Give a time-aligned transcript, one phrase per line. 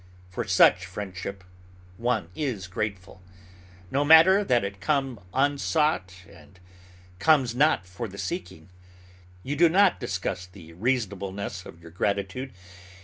[0.31, 1.43] For such friendship
[1.97, 3.21] one is grateful.
[3.91, 6.59] No matter that it comes unsought, and
[7.19, 8.69] comes not for the seeking.
[9.43, 12.51] You do not discuss the reasonableness of your gratitude.